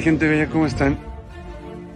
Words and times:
Mi 0.00 0.04
gente 0.04 0.26
bella, 0.26 0.48
¿cómo 0.48 0.64
están? 0.64 0.98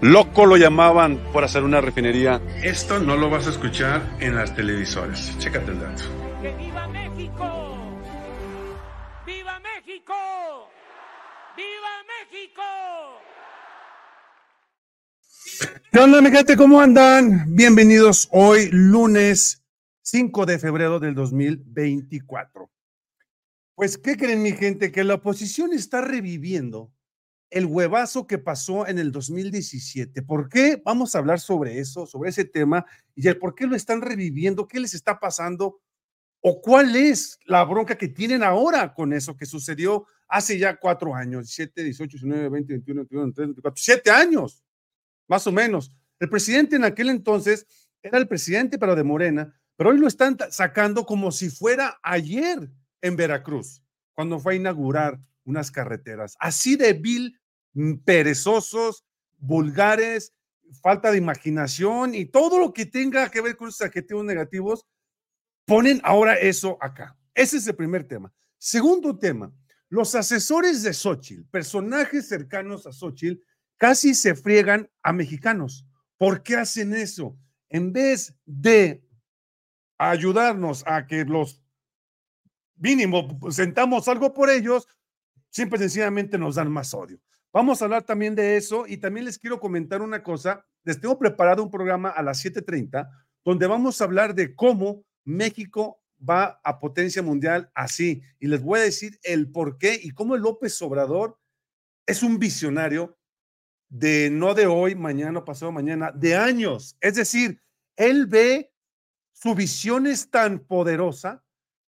Loco 0.03 0.45
lo 0.45 0.59
llamaban 0.59 1.17
por 1.33 1.43
hacer 1.43 1.65
una 1.65 1.81
refinería. 1.81 2.39
Esto 2.63 3.01
no 3.01 3.17
lo 3.17 3.31
vas 3.31 3.47
a 3.47 3.51
escuchar 3.51 4.03
en 4.21 4.35
las 4.35 4.55
televisoras. 4.55 5.35
Chécate 5.39 5.71
el 5.71 5.81
dato. 5.81 6.03
¡Que 6.43 6.55
viva 6.55 6.87
México! 6.89 7.79
¡Viva 9.25 9.59
México! 9.59 10.13
¡Viva 11.57 12.05
México! 12.21 12.63
¿Qué 15.91 15.99
onda 15.99 16.21
mi 16.21 16.31
gente? 16.31 16.59
¿Cómo 16.59 16.83
andan? 16.83 17.47
Bienvenidos 17.57 18.29
hoy 18.33 18.69
lunes 18.71 19.65
5 20.03 20.45
de 20.45 20.59
febrero 20.59 21.01
del 21.01 21.15
2024. 21.15 22.71
Pues, 23.75 23.97
¿qué 23.97 24.19
creen 24.19 24.43
mi 24.43 24.53
gente? 24.53 24.93
Que 24.93 25.05
la 25.05 25.15
oposición 25.15 25.73
está 25.73 26.03
reviviendo 26.03 26.93
el 27.55 27.67
huevazo 27.67 28.27
que 28.27 28.39
pasó 28.39 28.85
en 28.89 28.99
el 28.99 29.13
2017. 29.13 30.23
¿Por 30.23 30.49
qué? 30.49 30.83
Vamos 30.85 31.15
a 31.15 31.19
hablar 31.19 31.39
sobre 31.39 31.79
eso, 31.79 32.05
sobre 32.05 32.31
ese 32.31 32.45
tema 32.45 32.85
y 33.15 33.29
el 33.29 33.39
por 33.39 33.55
qué 33.55 33.69
lo 33.69 33.77
están 33.77 34.03
reviviendo, 34.03 34.67
qué 34.67 34.81
les 34.81 34.93
está 34.93 35.21
pasando 35.21 35.81
o 36.41 36.61
cuál 36.61 36.97
es 36.97 37.39
la 37.47 37.65
bronca 37.65 37.97
que 37.97 38.09
tienen 38.09 38.43
ahora 38.43 38.93
con 38.93 39.13
eso 39.13 39.37
que 39.37 39.47
sucedió 39.47 40.05
hace 40.27 40.59
ya 40.59 40.81
cuatro 40.81 41.15
años, 41.15 41.49
7, 41.49 41.85
18, 41.85 42.17
19, 42.17 42.49
20, 42.49 42.73
21, 42.73 43.01
22, 43.03 43.23
23, 43.25 43.47
24, 43.47 43.81
siete 43.81 44.11
años, 44.11 44.65
más 45.29 45.47
o 45.47 45.53
menos. 45.53 45.93
El 46.19 46.29
presidente 46.29 46.75
en 46.75 46.83
aquel 46.83 47.09
entonces 47.09 47.69
era 48.03 48.19
el 48.19 48.27
presidente, 48.27 48.81
pero 48.81 48.97
de 48.97 49.05
Morena, 49.05 49.55
pero 49.77 49.91
hoy 49.91 49.99
lo 49.99 50.09
están 50.09 50.37
sacando 50.51 51.07
como 51.07 51.31
si 51.31 51.51
fuera 51.51 52.01
ayer 52.03 52.69
en 53.01 53.15
Veracruz, 53.15 53.81
cuando 54.13 54.41
fue 54.41 54.55
a 54.55 54.57
inaugurar 54.57 55.21
unas 55.45 55.71
carreteras. 55.71 56.35
Así 56.41 56.75
de 56.75 56.95
vil 56.95 57.39
perezosos, 58.05 59.05
vulgares, 59.39 60.33
falta 60.83 61.11
de 61.11 61.19
imaginación 61.19 62.15
y 62.15 62.27
todo 62.27 62.59
lo 62.59 62.73
que 62.73 62.87
tenga 62.87 63.31
que 63.31 63.41
ver 63.41 63.57
con 63.57 63.69
esos 63.69 63.83
adjetivos 63.83 64.25
negativos, 64.25 64.87
ponen 65.67 66.01
ahora 66.05 66.35
eso 66.35 66.79
acá. 66.81 67.17
Ese 67.35 67.57
es 67.57 67.67
el 67.67 67.77
primer 67.77 68.05
tema. 68.05 68.33
Segundo 68.59 69.19
tema, 69.19 69.53
los 69.89 70.15
asesores 70.15 70.83
de 70.83 70.93
Xochitl, 70.93 71.45
personajes 71.51 72.29
cercanos 72.29 72.87
a 72.87 72.93
Xochitl, 72.93 73.43
casi 73.77 74.15
se 74.15 74.35
friegan 74.35 74.91
a 75.03 75.13
mexicanos. 75.13 75.87
¿Por 76.17 76.43
qué 76.43 76.57
hacen 76.57 76.95
eso? 76.95 77.37
En 77.69 77.93
vez 77.93 78.35
de 78.45 79.05
ayudarnos 79.99 80.85
a 80.87 81.07
que 81.07 81.25
los 81.25 81.63
mínimo 82.77 83.39
sentamos 83.51 84.09
algo 84.09 84.33
por 84.33 84.51
ellos, 84.51 84.87
siempre 85.51 85.79
sencillamente 85.79 86.39
nos 86.39 86.57
dan 86.57 86.71
más 86.71 86.95
odio. 86.95 87.21
Vamos 87.55 87.81
a 87.81 87.85
hablar 87.85 88.03
también 88.03 88.35
de 88.35 88.57
eso 88.57 88.85
y 88.85 88.97
también 88.97 89.27
les 89.27 89.39
quiero 89.39 89.61
comentar 89.61 90.03
una 90.03 90.25
cosa. 90.25 90.67
Les 90.83 91.01
tengo 91.01 91.17
preparado 91.17 91.63
un 91.63 91.71
programa 91.71 92.11
a 92.11 92.21
las 92.21 92.45
7:30 92.45 93.09
donde 93.45 93.69
vamos 93.69 94.01
a 94.01 94.05
hablar 94.05 94.35
de 94.35 94.57
cómo 94.57 95.05
México 95.25 96.03
va 96.19 96.61
a 96.65 96.81
potencia 96.81 97.23
mundial 97.23 97.71
así. 97.77 98.23
Y 98.41 98.49
les 98.49 98.61
voy 98.61 98.81
a 98.81 98.83
decir 98.83 99.21
el 99.23 99.53
por 99.53 99.79
qué 99.79 100.01
y 100.03 100.11
cómo 100.11 100.37
López 100.37 100.83
Obrador 100.83 101.39
es 102.09 102.25
un 102.25 102.41
visionario 102.41 103.17
de 103.89 104.31
no 104.31 104.55
de 104.55 104.67
hoy, 104.67 104.97
mañana, 104.97 105.45
pasado 105.45 105.71
mañana, 105.71 106.11
de 106.11 106.35
años. 106.35 106.97
Es 107.01 107.15
decir, 107.15 107.61
él 107.97 108.27
ve 108.27 108.73
su 109.33 109.55
visión 109.55 110.09
es 110.09 110.29
tan 110.29 110.59
poderosa 110.59 111.44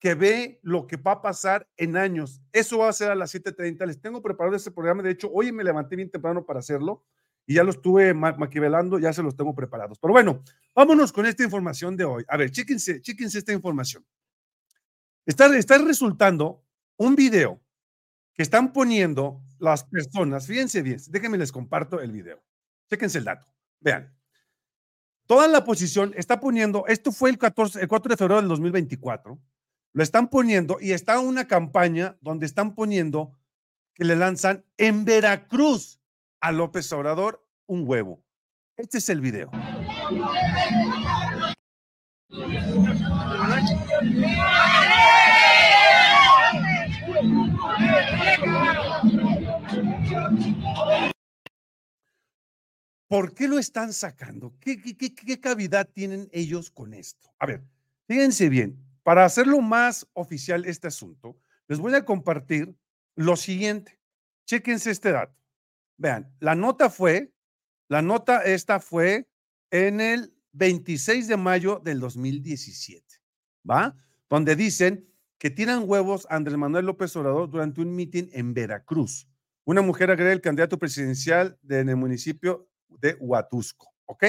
que 0.07 0.15
ve 0.15 0.61
lo 0.63 0.87
que 0.87 0.97
va 0.97 1.13
a 1.15 1.21
pasar 1.21 1.69
en 1.77 1.97
años. 1.97 2.41
Eso 2.53 2.79
va 2.79 2.89
a 2.89 2.93
ser 2.93 3.11
a 3.11 3.17
las 3.17 3.35
7:30. 3.35 3.85
Les 3.87 4.01
tengo 4.01 4.23
preparado 4.23 4.55
ese 4.55 4.71
programa. 4.71 5.03
De 5.03 5.11
hecho, 5.11 5.29
hoy 5.33 5.51
me 5.51 5.65
levanté 5.65 5.97
bien 5.97 6.09
temprano 6.09 6.47
para 6.47 6.61
hacerlo 6.61 7.05
y 7.45 7.55
ya 7.55 7.65
lo 7.65 7.73
estuve 7.73 8.15
maquivelando, 8.15 9.01
ya 9.01 9.13
se 9.13 9.21
los 9.25 9.35
tengo 9.37 9.53
preparados. 9.53 9.99
Pero 9.99 10.13
bueno, 10.13 10.45
vámonos 10.77 11.13
con 11.13 11.27
esta 11.27 11.43
información 11.43 11.97
de 11.97 12.05
hoy. 12.05 12.25
A 12.29 12.37
ver, 12.37 12.53
chéquense, 12.53 13.01
chéquense 13.01 13.39
esta 13.39 13.53
información. 13.53 14.07
Está, 15.25 15.47
está 15.59 15.77
resultando 15.79 16.63
un 16.99 17.17
video 17.17 17.61
que 18.33 18.45
están 18.45 18.73
poniendo 18.73 19.43
las 19.59 19.83
personas. 19.83 20.47
Fíjense 20.47 20.83
bien, 20.83 21.01
déjenme 21.09 21.37
les 21.37 21.51
comparto 21.51 22.01
el 22.01 22.13
video. 22.13 22.41
Chéquense 22.89 23.19
el 23.19 23.25
dato. 23.25 23.53
Vean. 23.81 24.17
Toda 25.27 25.49
la 25.49 25.59
oposición 25.59 26.15
está 26.17 26.39
poniendo, 26.39 26.87
esto 26.87 27.11
fue 27.11 27.31
el, 27.31 27.39
14, 27.39 27.81
el 27.81 27.89
4 27.89 28.11
de 28.11 28.17
febrero 28.17 28.41
del 28.41 28.49
2024, 28.49 29.37
lo 29.97 30.03
están 30.03 30.29
poniendo 30.29 30.77
y 30.79 30.93
está 30.93 31.19
una 31.21 31.49
campaña 31.49 32.19
donde 32.21 32.45
están 32.45 32.75
poniendo 32.75 33.33
que 33.95 34.05
le 34.05 34.15
lanzan 34.15 34.63
en 34.77 35.07
Veracruz 35.07 36.03
a 36.39 36.53
López 36.53 36.93
Obrador 36.93 37.43
un 37.65 37.89
huevo. 37.89 38.23
Este 38.77 38.99
es 38.99 39.09
el 39.09 39.23
video. 39.23 39.51
¿Por 53.09 53.33
qué 53.33 53.49
lo 53.49 53.59
están 53.59 53.95
sacando? 53.95 54.53
¿Qué, 54.61 54.79
qué, 54.79 55.15
qué, 55.15 55.41
cavidad 55.41 55.89
tienen 55.89 56.29
ellos 56.33 56.71
con 56.71 56.93
esto? 56.93 57.33
A 57.39 57.47
ver, 57.47 57.63
fíjense 58.07 58.51
bien, 58.51 58.86
para 59.07 59.25
hacerlo 59.25 59.61
más 59.61 60.05
oficial 60.15 60.65
este 60.65 60.89
asunto, 60.89 61.39
les 61.69 61.79
voy 61.79 61.95
a 61.95 62.05
compartir 62.05 62.77
lo 63.15 63.37
siguiente. 63.37 64.01
Chéquense 64.47 64.91
este 64.91 65.13
dato. 65.13 65.41
Vean, 65.97 66.35
la 66.41 66.57
nota 66.57 66.91
fue, 66.91 67.33
la 67.87 68.03
nota 68.03 68.43
esta 68.43 68.81
fue 68.81 69.29
en 69.71 70.01
el 70.01 70.35
26 70.55 71.29
de 71.29 71.37
mayo 71.37 71.81
del 71.85 72.01
2017, 72.01 73.07
¿va? 73.71 73.95
Donde 74.29 74.57
dicen 74.57 75.09
que 75.39 75.51
tiran 75.51 75.85
huevos 75.89 76.27
Andrés 76.29 76.59
Manuel 76.59 76.87
López 76.87 77.15
Obrador 77.15 77.49
durante 77.49 77.83
un 77.83 77.95
mitin 77.95 78.29
en 78.33 78.55
Veracruz. 78.55 79.29
Una 79.65 79.83
mujer 79.83 80.11
agrega 80.11 80.33
el 80.33 80.41
candidato 80.41 80.81
presidencial 80.81 81.57
de, 81.63 81.79
en 81.79 81.91
el 81.91 81.97
municipio 81.97 82.69
de 82.89 83.15
Huatusco, 83.21 83.95
¿ok? 84.07 84.25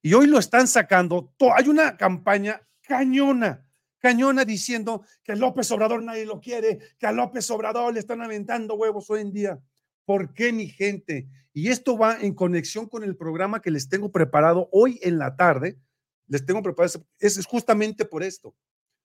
Y 0.00 0.14
hoy 0.14 0.26
lo 0.26 0.38
están 0.38 0.66
sacando, 0.68 1.34
hay 1.54 1.68
una 1.68 1.98
campaña 1.98 2.62
cañona 2.80 3.68
cañona 4.02 4.44
diciendo 4.44 5.04
que 5.22 5.36
López 5.36 5.70
Obrador 5.70 6.02
nadie 6.02 6.26
lo 6.26 6.40
quiere, 6.40 6.80
que 6.98 7.06
a 7.06 7.12
López 7.12 7.48
Obrador 7.50 7.94
le 7.94 8.00
están 8.00 8.20
aventando 8.20 8.74
huevos 8.74 9.08
hoy 9.08 9.20
en 9.20 9.32
día. 9.32 9.60
¿Por 10.04 10.34
qué, 10.34 10.52
mi 10.52 10.68
gente? 10.68 11.28
Y 11.54 11.68
esto 11.68 11.96
va 11.96 12.20
en 12.20 12.34
conexión 12.34 12.88
con 12.88 13.04
el 13.04 13.16
programa 13.16 13.62
que 13.62 13.70
les 13.70 13.88
tengo 13.88 14.10
preparado 14.10 14.68
hoy 14.72 14.98
en 15.02 15.18
la 15.18 15.36
tarde. 15.36 15.78
Les 16.26 16.44
tengo 16.44 16.62
preparado, 16.62 17.06
es 17.18 17.46
justamente 17.46 18.04
por 18.04 18.22
esto, 18.22 18.54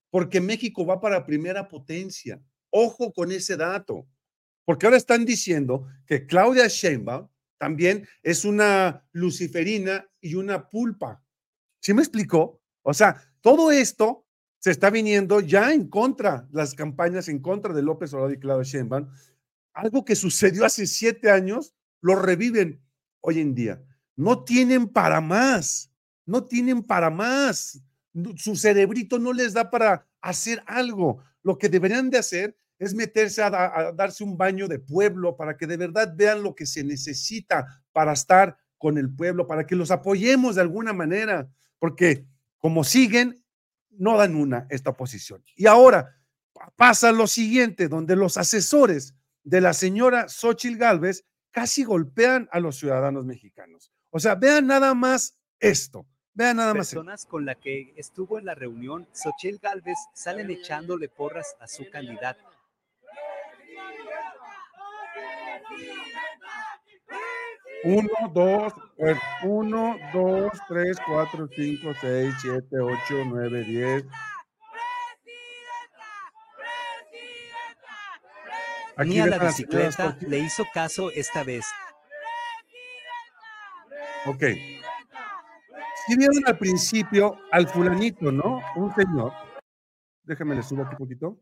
porque 0.10 0.42
México 0.42 0.86
va 0.86 1.00
para 1.00 1.26
primera 1.26 1.68
potencia. 1.68 2.42
Ojo 2.72 3.14
con 3.14 3.32
ese 3.32 3.56
dato, 3.56 4.08
porque 4.66 4.88
ahora 4.88 4.98
están 4.98 5.26
diciendo 5.26 5.88
que 6.06 6.26
Claudia 6.26 6.68
Sheinbaum 6.68 7.28
también 7.58 8.08
es 8.24 8.46
una 8.46 9.08
luciferina 9.12 10.08
y 10.20 10.36
una 10.36 10.70
pulpa. 10.70 11.24
¿Sí 11.80 11.94
me 11.94 12.02
explicó? 12.02 12.62
O 12.82 12.94
sea, 12.94 13.22
todo 13.42 13.72
esto 13.72 14.27
se 14.68 14.72
está 14.72 14.90
viniendo 14.90 15.40
ya 15.40 15.72
en 15.72 15.88
contra, 15.88 16.46
las 16.52 16.74
campañas 16.74 17.30
en 17.30 17.40
contra 17.40 17.74
de 17.74 17.82
López 17.82 18.12
Obrador 18.12 18.34
y 18.34 18.38
Claudia 18.38 18.70
Sheinbaum. 18.70 19.08
Algo 19.72 20.04
que 20.04 20.14
sucedió 20.14 20.66
hace 20.66 20.86
siete 20.86 21.32
años, 21.32 21.74
lo 22.02 22.16
reviven 22.16 22.82
hoy 23.22 23.40
en 23.40 23.56
día. 23.56 23.82
No 24.18 24.44
tienen 24.44 24.90
para 24.90 25.22
más, 25.22 25.90
no 26.26 26.44
tienen 26.44 26.84
para 26.84 27.10
más. 27.10 27.82
Su 28.36 28.58
cerebrito 28.58 29.20
no 29.20 29.32
les 29.32 29.54
da 29.54 29.72
para 29.72 30.06
hacer 30.20 30.62
algo. 30.68 31.24
Lo 31.44 31.58
que 31.58 31.70
deberían 31.70 32.10
de 32.10 32.18
hacer 32.18 32.58
es 32.78 32.94
meterse 32.94 33.42
a, 33.42 33.48
a 33.48 33.94
darse 33.94 34.22
un 34.26 34.36
baño 34.36 34.68
de 34.68 34.80
pueblo 34.80 35.38
para 35.38 35.56
que 35.56 35.66
de 35.66 35.78
verdad 35.78 36.14
vean 36.14 36.44
lo 36.44 36.54
que 36.54 36.66
se 36.66 36.84
necesita 36.84 37.86
para 37.94 38.12
estar 38.12 38.58
con 38.78 38.98
el 38.98 39.16
pueblo, 39.16 39.48
para 39.48 39.66
que 39.66 39.78
los 39.78 39.92
apoyemos 39.92 40.56
de 40.56 40.62
alguna 40.62 40.92
manera, 40.92 41.50
porque 41.80 42.26
como 42.58 42.84
siguen, 42.84 43.42
no 43.98 44.18
dan 44.18 44.36
una 44.36 44.68
esta 44.70 44.94
posición. 44.94 45.44
Y 45.56 45.68
ahora 45.68 46.16
pasa 46.76 47.12
lo 47.12 47.28
siguiente, 47.28 47.88
donde 47.88 48.16
los 48.16 48.38
asesores 48.38 49.16
de 49.44 49.62
la 49.62 49.74
señora 49.74 50.28
Xochil 50.28 50.78
Gálvez 50.78 51.26
casi 51.52 51.84
golpean 51.84 52.50
a 52.52 52.60
los 52.60 52.78
ciudadanos 52.78 53.26
mexicanos. 53.26 53.92
O 54.10 54.20
sea, 54.20 54.36
vean 54.36 54.68
nada 54.68 54.94
más 54.94 55.38
esto. 55.60 56.06
Vean 56.34 56.58
nada 56.58 56.74
más. 56.74 56.90
Personas 56.90 57.26
con 57.26 57.46
la 57.46 57.56
que 57.56 57.94
estuvo 57.98 58.38
en 58.38 58.46
la 58.46 58.54
reunión, 58.54 59.08
Xochil 59.12 59.58
Gálvez 59.60 59.98
salen 60.14 60.52
echándole 60.52 61.10
porras 61.10 61.56
a 61.60 61.68
su 61.68 61.90
candidato. 61.90 62.44
Uno, 67.84 68.10
dos, 68.34 68.74
uno, 69.44 69.96
dos, 70.12 70.52
tres, 70.68 70.98
cuatro, 71.06 71.48
cinco, 71.56 71.94
seis, 72.02 72.34
siete, 72.42 72.80
ocho, 72.80 73.24
nueve, 73.26 73.64
diez. 73.64 74.04
Ni 79.06 79.20
a 79.20 79.28
la 79.28 79.38
bicicleta 79.38 80.18
le 80.22 80.40
hizo 80.40 80.64
caso 80.74 81.12
esta 81.12 81.44
vez. 81.44 81.66
Ok. 84.26 84.44
Si 86.06 86.18
vieron 86.18 86.42
al 86.48 86.58
principio 86.58 87.38
al 87.52 87.68
fulanito, 87.68 88.32
¿no? 88.32 88.62
Un 88.76 88.94
señor. 88.96 89.34
Déjame 90.24 90.56
le 90.56 90.64
subo 90.64 90.84
aquí 90.84 90.94
un 90.94 90.98
poquito. 90.98 91.38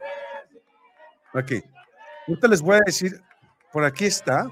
Aquí. 1.34 1.64
Ahorita 2.28 2.48
les 2.48 2.62
voy 2.62 2.76
a 2.76 2.82
decir, 2.86 3.22
por 3.72 3.86
aquí 3.86 4.06
está. 4.06 4.48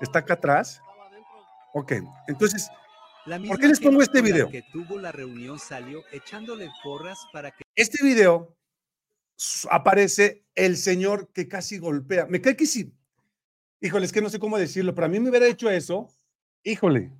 Está 0.00 0.20
acá 0.20 0.34
atrás. 0.34 0.80
Ok, 1.74 1.92
entonces, 2.28 2.68
¿Por 3.46 3.58
qué 3.58 3.68
les 3.68 3.80
pongo 3.80 4.02
este 4.02 4.20
video? 4.20 4.48
que 4.50 4.62
tuvo 4.72 4.98
la 4.98 5.12
reunión 5.12 5.58
salió 5.58 6.02
echándole 6.10 6.68
porras 6.82 7.18
para 7.32 7.50
que 7.52 7.62
este 7.76 8.04
video 8.04 8.56
aparece 9.70 10.44
el 10.54 10.76
señor 10.76 11.32
que 11.32 11.48
casi 11.48 11.78
golpea. 11.78 12.26
Me 12.26 12.40
cae 12.40 12.56
que 12.56 12.66
sí. 12.66 12.92
Híjole, 13.80 14.06
es 14.06 14.12
que 14.12 14.20
no 14.22 14.28
sé 14.28 14.38
cómo 14.38 14.58
decirlo, 14.58 14.94
pero 14.94 15.06
a 15.06 15.08
mí 15.08 15.18
me 15.20 15.30
hubiera 15.30 15.46
hecho 15.46 15.70
eso. 15.70 16.08
Híjole, 16.64 17.10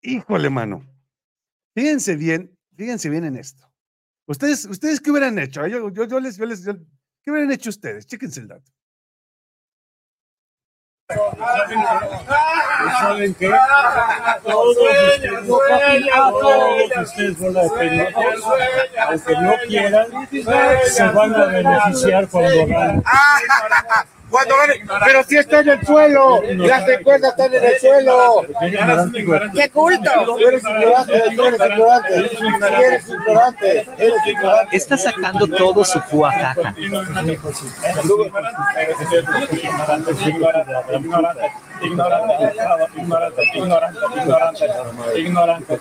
híjole, 0.00 0.48
mano. 0.50 0.84
Fíjense 1.74 2.16
bien, 2.16 2.56
fíjense 2.76 3.10
bien 3.10 3.24
en 3.24 3.36
esto. 3.36 3.70
Ustedes, 4.26 4.64
ustedes 4.64 5.00
qué 5.00 5.10
hubieran 5.10 5.38
hecho? 5.38 5.64
Yo, 5.66 5.90
yo, 5.90 6.04
yo 6.04 6.18
les, 6.20 6.36
yo 6.36 6.46
les, 6.46 6.64
yo- 6.64 6.76
¿qué 7.22 7.30
hubieran 7.30 7.52
hecho 7.52 7.70
ustedes? 7.70 8.06
Chéquense 8.06 8.40
el 8.40 8.48
dato. 8.48 8.72
¿Saben 13.00 13.34
qué? 13.34 13.52
Todos 14.42 14.76
ustedes, 14.76 15.40
todos 16.16 17.02
ustedes 17.02 17.38
bola 17.38 17.62
de 17.62 17.70
pendejos, 17.70 18.24
aunque 19.08 19.32
no 19.40 19.52
quieran, 19.68 20.06
se 20.86 21.08
van 21.08 21.34
a 21.34 21.44
beneficiar 21.44 22.28
cuando 22.28 22.66
ganen. 22.66 23.02
Cuando 24.30 24.56
gane, 24.56 24.74
pero 25.04 25.22
si 25.22 25.36
está 25.36 25.60
en 25.60 25.68
el 25.68 25.86
suelo, 25.86 26.42
las 26.42 26.88
encuestas 26.88 27.30
están 27.30 27.54
en 27.54 27.64
el 27.64 27.78
suelo. 27.78 28.44
¡Qué 29.54 29.70
culto! 29.70 30.10
Tú 30.24 30.48
eres 30.48 30.62
ignorante, 30.64 31.22
tú 31.36 31.44
eres 31.44 31.60
ignorante, 31.60 32.14
eres 32.16 32.32
ignorante, 33.08 33.86
eres 33.98 34.26
ignorante. 34.26 34.76
está 34.76 34.96
sacando 34.98 35.46
todo 35.46 35.84
su 35.84 36.00
cuajaja. 36.10 36.74
Ignorante, 41.82 42.34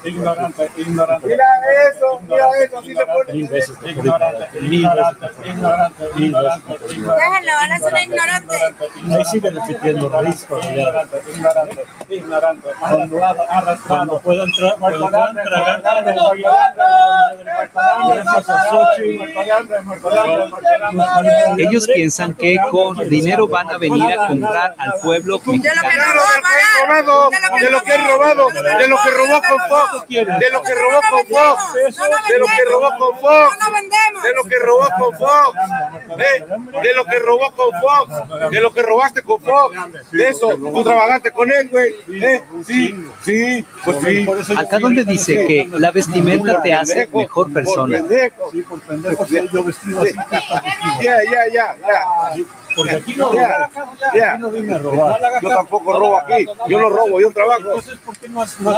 ignorante, 0.05 0.69
ignorante. 0.77 1.27
Mira 1.27 1.45
eso, 1.89 2.19
mira 2.27 2.45
eso, 2.63 2.79
así 2.79 2.95
se 2.95 3.05
pone. 3.05 3.33
Mil 3.33 3.47
veces, 3.47 3.77
ignorante, 3.85 4.47
ignorante, 4.59 5.27
ignorante, 5.45 6.03
ignorante, 6.23 6.75
Déjenlo, 6.79 7.51
van 7.61 7.71
a 7.71 7.79
ser 7.79 8.03
ignorantes. 8.03 8.61
Ahí 9.11 9.25
sigue 9.25 9.49
repitiendo 9.49 10.09
raíz 10.09 10.47
ignorante, 10.63 11.21
ignorante, 11.33 11.85
ignorante. 12.09 12.69
Cuando, 13.87 14.19
puedan, 14.19 14.51
tra 14.51 14.75
cuando 14.79 15.09
puedan 15.09 15.35
tragar 15.35 15.81
Ellos 21.57 21.87
piensan 21.87 22.33
que 22.33 22.57
con 22.71 22.97
dinero 23.09 23.47
van 23.47 23.69
a 23.69 23.77
venir 23.77 24.19
a 24.19 24.27
comprar 24.27 24.75
al 24.77 24.93
pueblo 25.01 25.41
De 25.45 25.69
lo 25.85 25.91
que 25.91 26.37
mexicano. 26.41 27.05
robó, 27.05 27.29
de 27.59 27.69
lo 27.69 27.81
que 27.83 27.91
es 27.93 28.07
robado, 28.07 28.49
de 28.49 28.87
lo 28.87 28.97
que 29.03 29.11
robó 29.11 29.41
con 29.47 29.59
Fox, 29.69 30.07
de 30.07 30.49
lo 30.51 30.61
que 30.61 30.75
robó 30.75 31.01
con 31.09 31.27
Fox, 31.27 31.73
de 31.73 32.39
lo 32.39 32.45
que 32.47 32.65
robó 32.65 32.89
con 32.97 33.19
Fox, 33.19 33.57
de 34.23 34.33
lo 34.33 34.43
que 34.43 34.59
robó 34.59 34.87
con 34.97 35.17
Fox, 35.17 35.59
de 36.81 36.93
lo 36.93 37.05
que 37.05 37.19
robó 37.19 37.51
con 37.51 37.81
Fox, 37.81 38.51
de 38.51 38.61
lo 38.61 38.73
que 38.73 38.81
robaste 38.81 39.21
con 39.21 39.41
Fox, 39.41 39.77
de 40.11 40.29
eso, 40.29 40.49
tú 40.55 40.83
trabajaste 40.83 41.31
con 41.31 41.51
él, 41.51 41.69
güey, 41.69 41.95
eh, 42.23 42.43
sí, 42.65 42.95
sí, 43.23 43.65
pues 43.83 43.97
sí. 44.03 44.25
Acá 44.57 44.79
donde 44.79 45.03
dice 45.03 45.45
que 45.45 45.69
la 45.71 45.91
vestimenta 45.91 46.61
te 46.61 46.73
hace 46.73 47.07
mejor 47.13 47.51
persona. 47.51 48.03
Sí, 48.51 48.61
por 48.61 48.79
pendejo, 48.81 49.25
yo 49.27 49.63
vestido 49.63 50.01
así. 50.01 50.13
Ya, 51.01 51.23
ya, 51.23 51.47
ya, 51.51 51.75
ya. 51.81 52.45
Porque 52.75 52.95
aquí 52.95 53.15
no, 53.15 53.33
Ya, 53.33 53.69
ya. 54.13 54.33
aquí 54.33 54.41
no 54.41 54.49
vine 54.49 54.75
a 54.75 54.77
robar. 54.79 55.19
Yo 55.41 55.49
tampoco 55.49 55.93
robo 55.93 56.17
aquí, 56.17 56.45
yo 56.67 56.79
no 56.79 56.89
robo, 56.89 57.21
yo 57.21 57.31
trabajo. 57.31 57.59
Entonces, 57.61 57.97
¿por 57.99 58.17
qué 58.17 58.29
no 58.29 58.41
has, 58.41 58.59
no 58.59 58.71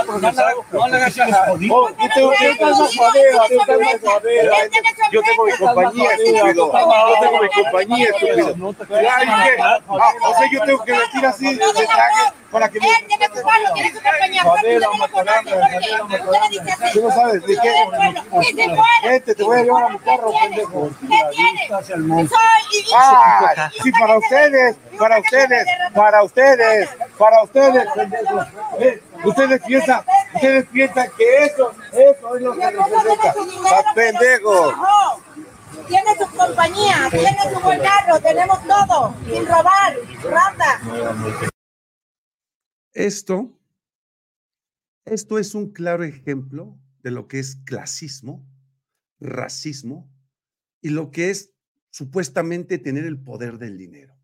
jodido? 1.48 1.76
Oh, 1.76 1.88
yo 1.88 2.08
tengo 2.14 2.32
yo 5.12 5.22
tengo 5.22 5.44
mi 5.44 5.52
compañía, 5.56 6.10
estúpido. 6.12 6.72
Yo 6.72 7.20
tengo 7.20 7.42
mi 7.42 7.48
compañía, 7.48 8.08
estúpido. 8.08 8.56
No. 8.56 8.74
Ah, 8.88 9.80
o 9.88 10.34
sea, 10.34 10.50
yo 10.52 10.60
tengo 10.62 10.84
que 10.84 10.92
vestir 10.92 11.26
así 11.26 11.54
de 11.54 11.64
traje 11.86 12.32
para 12.50 12.68
que. 12.68 12.78
Él 12.78 12.84
tiene 13.06 13.28
Usted 15.68 17.02
no 17.02 17.10
sabes 17.10 17.42
de 17.46 17.58
qué. 17.58 17.68
Ese 17.70 18.68
pueblo. 18.68 18.82
Vente, 19.04 19.34
te 19.34 19.42
voy 19.42 19.58
a 19.58 19.62
llevar 19.62 19.84
a 19.84 19.88
mi 19.90 19.98
carro, 19.98 20.30
¿Qué 20.30 20.38
tiene? 20.38 20.56
pendejo. 20.56 20.90
¿Qué 21.00 21.06
tiene? 21.30 21.74
hacia 21.78 21.94
el 21.94 22.02
monte. 22.02 22.34
Soy 22.34 22.80
y- 22.80 22.84
Ah, 22.96 23.70
sí, 23.82 23.92
para 23.92 24.18
ustedes, 24.18 24.76
para 24.98 25.18
ustedes, 25.20 25.66
para 25.94 26.22
ustedes, 26.24 26.88
para 27.18 27.42
ustedes, 27.42 27.86
pendejos. 27.94 28.46
Eh, 28.80 29.02
Ustedes 29.24 29.60
piensan, 29.66 30.00
ustedes 30.34 30.64
piensan 30.68 31.10
que 31.16 31.44
eso, 31.44 31.72
eso 31.92 32.36
es 32.36 32.42
lo 32.42 32.54
que 32.54 32.70
representa. 32.70 33.28
Estás 33.28 33.94
pendejo. 33.94 34.72
No. 34.72 35.20
Tiene 35.88 36.16
su 36.16 36.36
compañía, 36.36 37.08
tiene 37.10 37.38
su 37.52 37.58
buen 37.60 37.80
carro, 37.80 38.20
tenemos 38.20 38.58
todo, 38.64 39.14
sin 39.26 39.44
robar, 39.46 39.96
rata. 40.22 40.80
Esto, 42.98 43.56
esto 45.04 45.38
es 45.38 45.54
un 45.54 45.72
claro 45.72 46.02
ejemplo 46.02 46.76
de 47.04 47.12
lo 47.12 47.28
que 47.28 47.38
es 47.38 47.54
clasismo, 47.64 48.44
racismo 49.20 50.12
y 50.82 50.88
lo 50.88 51.12
que 51.12 51.30
es 51.30 51.52
supuestamente 51.90 52.76
tener 52.76 53.04
el 53.04 53.22
poder 53.22 53.58
del 53.58 53.78
dinero. 53.78 54.18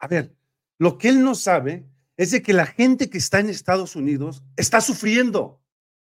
A 0.00 0.08
ver, 0.08 0.36
lo 0.80 0.98
que 0.98 1.10
él 1.10 1.22
no 1.22 1.36
sabe 1.36 1.88
es 2.16 2.32
de 2.32 2.42
que 2.42 2.52
la 2.52 2.66
gente 2.66 3.08
que 3.08 3.18
está 3.18 3.38
en 3.38 3.48
Estados 3.48 3.94
Unidos 3.94 4.42
está 4.56 4.80
sufriendo. 4.80 5.62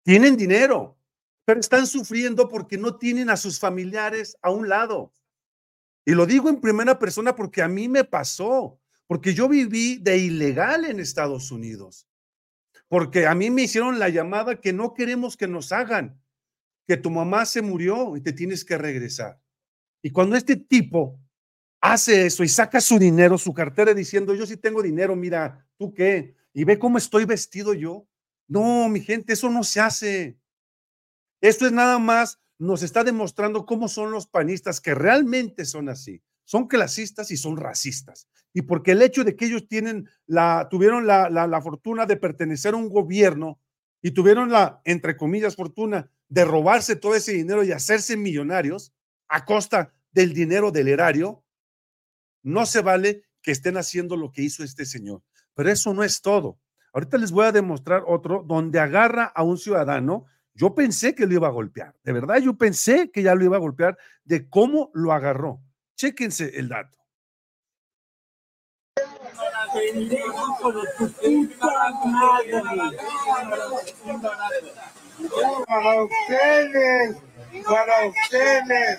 Tienen 0.02 0.36
dinero, 0.36 0.98
pero 1.44 1.60
están 1.60 1.86
sufriendo 1.86 2.48
porque 2.48 2.78
no 2.78 2.96
tienen 2.96 3.30
a 3.30 3.36
sus 3.36 3.60
familiares 3.60 4.36
a 4.42 4.50
un 4.50 4.68
lado. 4.68 5.14
Y 6.04 6.14
lo 6.14 6.26
digo 6.26 6.48
en 6.48 6.60
primera 6.60 6.98
persona 6.98 7.36
porque 7.36 7.62
a 7.62 7.68
mí 7.68 7.88
me 7.88 8.02
pasó, 8.02 8.80
porque 9.06 9.34
yo 9.34 9.48
viví 9.48 9.98
de 9.98 10.18
ilegal 10.18 10.84
en 10.84 11.00
Estados 11.00 11.50
Unidos, 11.50 12.08
porque 12.88 13.26
a 13.26 13.34
mí 13.34 13.50
me 13.50 13.62
hicieron 13.62 13.98
la 13.98 14.08
llamada 14.08 14.60
que 14.60 14.72
no 14.72 14.94
queremos 14.94 15.36
que 15.36 15.48
nos 15.48 15.72
hagan, 15.72 16.20
que 16.86 16.96
tu 16.96 17.10
mamá 17.10 17.46
se 17.46 17.62
murió 17.62 18.16
y 18.16 18.20
te 18.20 18.32
tienes 18.32 18.64
que 18.64 18.78
regresar. 18.78 19.40
Y 20.02 20.10
cuando 20.10 20.36
este 20.36 20.56
tipo 20.56 21.20
hace 21.80 22.26
eso 22.26 22.44
y 22.44 22.48
saca 22.48 22.80
su 22.80 22.98
dinero, 22.98 23.38
su 23.38 23.52
cartera 23.52 23.94
diciendo, 23.94 24.34
yo 24.34 24.46
sí 24.46 24.56
tengo 24.56 24.82
dinero, 24.82 25.16
mira, 25.16 25.66
¿tú 25.78 25.92
qué? 25.92 26.36
Y 26.52 26.64
ve 26.64 26.78
cómo 26.78 26.98
estoy 26.98 27.24
vestido 27.24 27.74
yo. 27.74 28.06
No, 28.48 28.88
mi 28.88 29.00
gente, 29.00 29.32
eso 29.32 29.50
no 29.50 29.64
se 29.64 29.80
hace. 29.80 30.38
Esto 31.40 31.66
es 31.66 31.72
nada 31.72 31.98
más, 31.98 32.40
nos 32.58 32.82
está 32.82 33.04
demostrando 33.04 33.66
cómo 33.66 33.88
son 33.88 34.10
los 34.10 34.26
panistas, 34.26 34.80
que 34.80 34.94
realmente 34.94 35.64
son 35.64 35.88
así. 35.88 36.22
Son 36.46 36.66
clasistas 36.66 37.30
y 37.30 37.36
son 37.36 37.58
racistas. 37.58 38.26
Y 38.54 38.62
porque 38.62 38.92
el 38.92 39.02
hecho 39.02 39.22
de 39.22 39.36
que 39.36 39.44
ellos 39.44 39.66
tuvieron 39.68 41.06
la, 41.06 41.28
la 41.28 41.60
fortuna 41.60 42.06
de 42.06 42.16
pertenecer 42.16 42.72
a 42.72 42.78
un 42.78 42.88
gobierno 42.88 43.60
y 44.00 44.12
tuvieron 44.12 44.50
la, 44.50 44.80
entre 44.84 45.14
comillas, 45.14 45.56
fortuna 45.56 46.10
de 46.28 46.44
robarse 46.46 46.96
todo 46.96 47.14
ese 47.14 47.32
dinero 47.32 47.64
y 47.64 47.72
hacerse 47.72 48.16
millonarios 48.16 48.94
a 49.28 49.44
costa 49.44 49.92
del 50.12 50.32
dinero 50.32 50.70
del 50.70 50.88
erario, 50.88 51.44
no 52.42 52.64
se 52.64 52.80
vale 52.80 53.24
que 53.42 53.50
estén 53.50 53.76
haciendo 53.76 54.16
lo 54.16 54.32
que 54.32 54.42
hizo 54.42 54.64
este 54.64 54.86
señor. 54.86 55.22
Pero 55.54 55.70
eso 55.70 55.92
no 55.92 56.04
es 56.04 56.22
todo. 56.22 56.58
Ahorita 56.92 57.18
les 57.18 57.30
voy 57.30 57.46
a 57.46 57.52
demostrar 57.52 58.04
otro 58.06 58.42
donde 58.46 58.80
agarra 58.80 59.24
a 59.24 59.42
un 59.42 59.58
ciudadano. 59.58 60.26
Yo 60.54 60.74
pensé 60.74 61.14
que 61.14 61.26
lo 61.26 61.34
iba 61.34 61.48
a 61.48 61.50
golpear. 61.50 61.94
De 62.02 62.12
verdad, 62.12 62.38
yo 62.38 62.56
pensé 62.56 63.10
que 63.10 63.22
ya 63.22 63.34
lo 63.34 63.44
iba 63.44 63.56
a 63.56 63.60
golpear 63.60 63.98
de 64.24 64.48
cómo 64.48 64.90
lo 64.94 65.12
agarró. 65.12 65.60
Chéquense 65.96 66.50
el 66.54 66.68
dato. 66.68 66.94
Para 75.66 76.02
ustedes, 76.02 77.16
para 77.64 78.06
ustedes, 78.08 78.98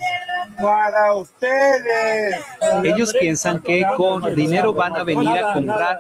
para 0.60 1.16
ustedes. 1.16 2.46
Ellos 2.84 3.14
piensan 3.20 3.62
que 3.62 3.86
con 3.96 4.36
dinero 4.36 4.74
van 4.74 4.96
a 4.98 5.04
venir 5.04 5.30
a 5.30 5.54
comprar 5.54 6.00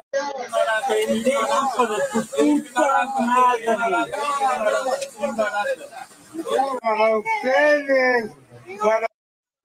Para 6.81 7.17
ustedes, 7.17 8.31
para 8.79 9.07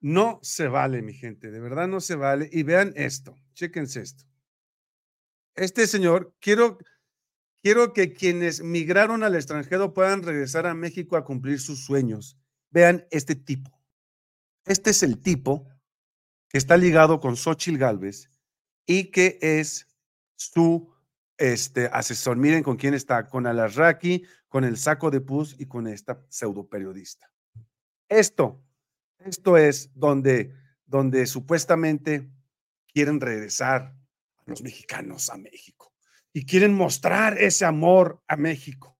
No 0.03 0.39
se 0.43 0.67
vale, 0.67 1.01
mi 1.01 1.13
gente, 1.13 1.49
de 1.49 1.61
verdad 1.61 1.87
no 1.87 2.01
se 2.01 2.15
vale. 2.15 2.49
Y 2.51 2.63
vean 2.63 2.91
esto, 2.97 3.37
chéquense 3.53 4.01
esto. 4.01 4.25
Este 5.55 5.87
señor, 5.87 6.35
quiero, 6.41 6.77
quiero 7.61 7.93
que 7.93 8.11
quienes 8.11 8.61
migraron 8.61 9.23
al 9.23 9.33
extranjero 9.33 9.93
puedan 9.93 10.21
regresar 10.21 10.67
a 10.67 10.73
México 10.73 11.15
a 11.15 11.23
cumplir 11.23 11.61
sus 11.61 11.85
sueños. 11.85 12.37
Vean 12.69 13.07
este 13.11 13.35
tipo. 13.35 13.79
Este 14.65 14.89
es 14.89 15.03
el 15.03 15.21
tipo 15.21 15.69
que 16.49 16.57
está 16.57 16.75
ligado 16.75 17.21
con 17.21 17.37
Xochitl 17.37 17.77
Galvez 17.77 18.29
y 18.85 19.05
que 19.09 19.39
es 19.41 19.87
su 20.35 20.93
este, 21.37 21.85
asesor. 21.93 22.35
Miren 22.35 22.61
con 22.61 22.75
quién 22.75 22.93
está, 22.93 23.29
con 23.29 23.47
Alarraqui, 23.47 24.25
con 24.49 24.65
el 24.65 24.75
saco 24.75 25.09
de 25.11 25.21
pus 25.21 25.55
y 25.57 25.65
con 25.65 25.87
esta 25.87 26.21
pseudo 26.27 26.67
periodista. 26.67 27.31
Esto, 28.09 28.61
esto 29.25 29.57
es 29.57 29.91
donde, 29.93 30.53
donde 30.85 31.25
supuestamente 31.25 32.29
quieren 32.87 33.19
regresar 33.19 33.95
a 34.37 34.43
los 34.45 34.61
mexicanos 34.61 35.29
a 35.29 35.37
México 35.37 35.93
y 36.33 36.45
quieren 36.45 36.73
mostrar 36.73 37.37
ese 37.37 37.65
amor 37.65 38.21
a 38.27 38.35
México. 38.35 38.97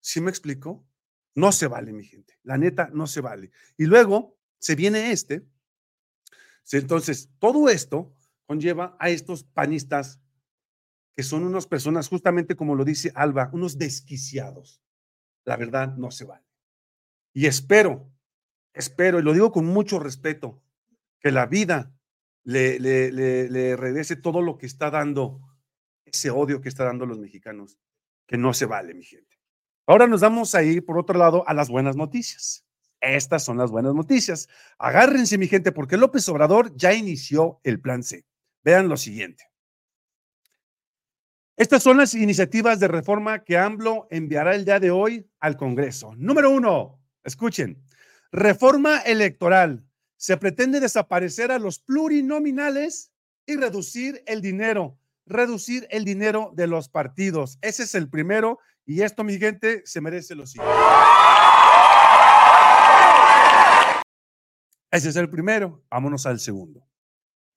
¿Sí 0.00 0.20
me 0.20 0.30
explico? 0.30 0.86
No 1.34 1.52
se 1.52 1.68
vale, 1.68 1.92
mi 1.92 2.04
gente. 2.04 2.38
La 2.42 2.58
neta, 2.58 2.90
no 2.92 3.06
se 3.06 3.20
vale. 3.20 3.50
Y 3.76 3.86
luego 3.86 4.38
se 4.58 4.74
viene 4.74 5.12
este. 5.12 5.46
Entonces, 6.72 7.30
todo 7.38 7.68
esto 7.68 8.14
conlleva 8.46 8.96
a 8.98 9.10
estos 9.10 9.44
panistas 9.44 10.20
que 11.14 11.22
son 11.22 11.44
unas 11.44 11.66
personas, 11.66 12.08
justamente 12.08 12.56
como 12.56 12.74
lo 12.74 12.84
dice 12.84 13.12
Alba, 13.14 13.50
unos 13.52 13.78
desquiciados. 13.78 14.82
La 15.44 15.56
verdad 15.56 15.96
no 15.96 16.10
se 16.10 16.24
vale. 16.24 16.46
Y 17.32 17.46
espero, 17.46 18.10
espero, 18.72 19.18
y 19.18 19.22
lo 19.22 19.32
digo 19.32 19.52
con 19.52 19.66
mucho 19.66 19.98
respeto, 19.98 20.62
que 21.20 21.30
la 21.30 21.46
vida 21.46 21.92
le, 22.44 22.78
le, 22.80 23.76
regrese 23.76 24.16
todo 24.16 24.40
lo 24.40 24.56
que 24.56 24.66
está 24.66 24.90
dando, 24.90 25.40
ese 26.04 26.30
odio 26.30 26.60
que 26.60 26.68
está 26.68 26.84
dando 26.84 27.06
los 27.06 27.18
mexicanos, 27.18 27.78
que 28.26 28.38
no 28.38 28.54
se 28.54 28.66
vale, 28.66 28.94
mi 28.94 29.04
gente. 29.04 29.38
Ahora 29.86 30.06
nos 30.06 30.20
vamos 30.20 30.54
a 30.54 30.62
ir, 30.62 30.84
por 30.84 30.98
otro 30.98 31.18
lado, 31.18 31.46
a 31.48 31.54
las 31.54 31.68
buenas 31.68 31.96
noticias. 31.96 32.64
Estas 33.00 33.44
son 33.44 33.58
las 33.58 33.70
buenas 33.70 33.94
noticias. 33.94 34.48
Agárrense, 34.78 35.38
mi 35.38 35.46
gente, 35.46 35.72
porque 35.72 35.96
López 35.96 36.28
Obrador 36.28 36.74
ya 36.76 36.92
inició 36.92 37.60
el 37.64 37.80
plan 37.80 38.02
C. 38.02 38.24
Vean 38.62 38.88
lo 38.88 38.96
siguiente. 38.96 39.44
Estas 41.56 41.82
son 41.82 41.96
las 41.96 42.14
iniciativas 42.14 42.78
de 42.78 42.86
reforma 42.86 43.42
que 43.42 43.58
AMLO 43.58 44.06
enviará 44.10 44.54
el 44.54 44.64
día 44.64 44.78
de 44.78 44.90
hoy 44.90 45.28
al 45.40 45.56
Congreso. 45.56 46.14
Número 46.16 46.50
uno, 46.50 47.00
escuchen, 47.24 47.82
reforma 48.32 48.98
electoral. 48.98 49.84
Se 50.16 50.36
pretende 50.36 50.80
desaparecer 50.80 51.52
a 51.52 51.58
los 51.58 51.78
plurinominales 51.78 53.12
y 53.46 53.56
reducir 53.56 54.22
el 54.26 54.42
dinero, 54.42 54.98
reducir 55.26 55.86
el 55.90 56.04
dinero 56.04 56.52
de 56.54 56.66
los 56.66 56.88
partidos. 56.88 57.58
Ese 57.62 57.84
es 57.84 57.94
el 57.94 58.08
primero 58.08 58.58
y 58.84 59.02
esto, 59.02 59.22
mi 59.22 59.38
gente, 59.38 59.82
se 59.84 60.00
merece 60.00 60.34
lo 60.34 60.46
siguiente. 60.46 60.74
Ese 64.90 65.10
es 65.10 65.16
el 65.16 65.28
primero. 65.28 65.84
Vámonos 65.90 66.26
al 66.26 66.40
segundo. 66.40 66.86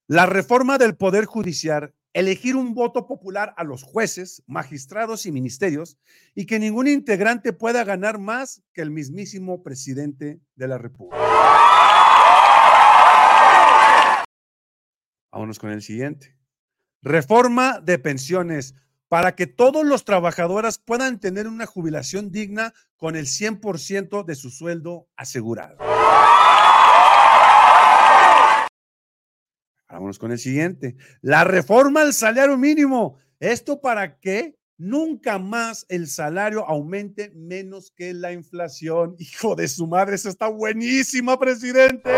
La 0.07 0.25
reforma 0.25 0.77
del 0.77 0.97
Poder 0.97 1.25
Judicial 1.25 1.95
elegir 2.13 2.55
un 2.55 2.73
voto 2.73 3.07
popular 3.07 3.53
a 3.57 3.63
los 3.63 3.83
jueces, 3.83 4.43
magistrados 4.47 5.25
y 5.25 5.31
ministerios 5.31 5.97
y 6.35 6.45
que 6.45 6.59
ningún 6.59 6.87
integrante 6.87 7.53
pueda 7.53 7.83
ganar 7.83 8.19
más 8.19 8.63
que 8.73 8.81
el 8.81 8.91
mismísimo 8.91 9.63
presidente 9.63 10.39
de 10.55 10.67
la 10.67 10.77
República. 10.77 11.17
Vámonos 15.31 15.59
con 15.59 15.71
el 15.71 15.81
siguiente. 15.81 16.35
Reforma 17.01 17.79
de 17.79 17.97
pensiones 17.97 18.75
para 19.07 19.35
que 19.35 19.47
todos 19.47 19.85
los 19.85 20.05
trabajadores 20.05 20.77
puedan 20.77 21.19
tener 21.19 21.47
una 21.47 21.65
jubilación 21.65 22.31
digna 22.31 22.73
con 22.95 23.15
el 23.15 23.25
100% 23.25 24.23
de 24.23 24.35
su 24.35 24.49
sueldo 24.49 25.09
asegurado. 25.17 25.77
Vámonos 29.91 30.19
con 30.19 30.31
el 30.31 30.39
siguiente. 30.39 30.95
La 31.21 31.43
reforma 31.43 32.01
al 32.01 32.13
salario 32.13 32.57
mínimo. 32.57 33.17
Esto 33.39 33.81
para 33.81 34.19
que 34.19 34.57
nunca 34.77 35.37
más 35.37 35.85
el 35.89 36.07
salario 36.07 36.65
aumente 36.65 37.31
menos 37.35 37.91
que 37.91 38.13
la 38.13 38.31
inflación. 38.31 39.15
Hijo 39.19 39.55
de 39.55 39.67
su 39.67 39.87
madre, 39.87 40.15
eso 40.15 40.29
está 40.29 40.47
buenísima, 40.47 41.37
presidente. 41.37 42.09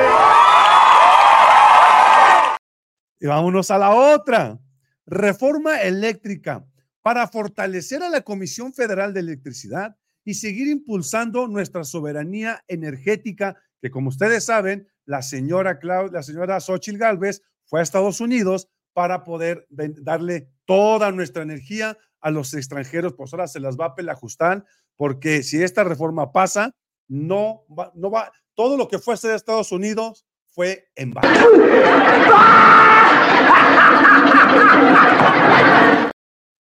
Y 3.19 3.25
vámonos 3.25 3.71
a 3.71 3.77
la 3.79 3.89
otra. 3.91 4.59
Reforma 5.07 5.81
eléctrica 5.81 6.65
para 7.01 7.27
fortalecer 7.27 8.03
a 8.03 8.09
la 8.09 8.21
Comisión 8.21 8.73
Federal 8.73 9.13
de 9.13 9.21
Electricidad 9.21 9.97
y 10.23 10.35
seguir 10.35 10.67
impulsando 10.67 11.47
nuestra 11.47 11.83
soberanía 11.83 12.63
energética, 12.67 13.57
que 13.81 13.89
como 13.89 14.09
ustedes 14.09 14.45
saben, 14.45 14.87
la 15.05 15.21
señora 15.21 15.79
Claudia, 15.79 16.13
la 16.13 16.23
señora 16.23 16.59
Xochitl 16.61 16.97
Galvez 16.97 17.41
fue 17.73 17.79
a 17.79 17.83
Estados 17.83 18.21
Unidos 18.21 18.69
para 18.93 19.23
poder 19.23 19.65
darle 19.71 20.47
toda 20.65 21.11
nuestra 21.11 21.41
energía 21.41 21.97
a 22.21 22.29
los 22.29 22.53
extranjeros, 22.53 23.15
pues 23.15 23.33
ahora 23.33 23.47
se 23.47 23.59
las 23.59 23.77
va 23.77 23.85
a 23.85 23.95
pelajustar, 23.95 24.63
porque 24.95 25.41
si 25.41 25.63
esta 25.63 25.83
reforma 25.83 26.31
pasa, 26.31 26.75
no 27.07 27.65
va, 27.67 27.91
no 27.95 28.11
va, 28.11 28.31
todo 28.53 28.77
lo 28.77 28.87
que 28.87 28.99
fue 28.99 29.15
a 29.15 29.35
Estados 29.35 29.71
Unidos 29.71 30.27
fue 30.45 30.87
en 30.95 31.13
vano. 31.15 31.27